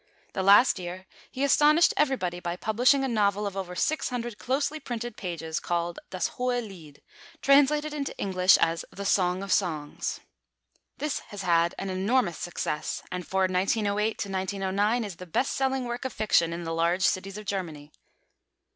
Then 0.33 0.47
last 0.47 0.79
year 0.79 1.05
he 1.29 1.43
astonished 1.43 1.93
everybody 1.95 2.39
by 2.39 2.55
publishing 2.55 3.03
a 3.03 3.07
novel 3.07 3.45
of 3.45 3.55
over 3.55 3.75
six 3.75 4.09
hundred 4.09 4.39
closely 4.39 4.79
printed 4.79 5.15
pages, 5.15 5.59
called 5.59 5.99
Das 6.09 6.29
hohe 6.37 6.59
Lied, 6.59 7.03
translated 7.43 7.93
into 7.93 8.17
English 8.17 8.57
as 8.57 8.83
The 8.91 9.05
Song 9.05 9.43
of 9.43 9.53
Songs. 9.53 10.19
This 10.97 11.19
has 11.27 11.43
had 11.43 11.75
an 11.77 11.91
enormous 11.91 12.39
success, 12.39 13.03
and 13.11 13.27
for 13.27 13.41
1908 13.41 14.25
1909, 14.25 15.03
is 15.03 15.17
the 15.17 15.27
best 15.27 15.53
selling 15.53 15.85
work 15.85 16.03
of 16.03 16.11
fiction 16.13 16.51
in 16.51 16.63
the 16.63 16.73
large 16.73 17.03
cities 17.03 17.37
of 17.37 17.45
Germany. 17.45 17.91